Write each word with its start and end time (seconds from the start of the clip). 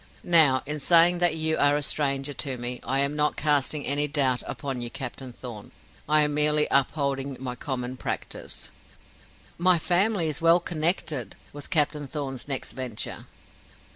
Now, 0.23 0.63
in 0.65 0.79
saying 0.79 1.19
that 1.19 1.35
you 1.35 1.57
are 1.57 1.75
a 1.77 1.83
stranger 1.83 2.33
to 2.33 2.57
me, 2.57 2.79
I 2.81 3.01
am 3.01 3.15
not 3.15 3.35
casting 3.35 3.85
any 3.85 4.07
doubt 4.07 4.41
upon 4.47 4.81
you, 4.81 4.89
Captain 4.89 5.31
Thorn, 5.31 5.71
I 6.09 6.21
am 6.21 6.33
merely 6.33 6.67
upholding 6.71 7.37
my 7.39 7.53
common 7.53 7.97
practice." 7.97 8.71
"My 9.59 9.77
family 9.77 10.27
is 10.27 10.41
well 10.41 10.59
connected," 10.59 11.35
was 11.53 11.67
Captain 11.67 12.07
Thorn's 12.07 12.47
next 12.47 12.71
venture. 12.73 13.27